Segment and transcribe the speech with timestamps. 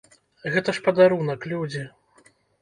[0.55, 1.85] Гэта ж падарунак, людзі!